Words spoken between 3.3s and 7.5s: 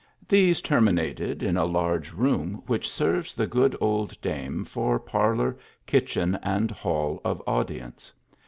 the good old dame for parlour, kitchen, and hall of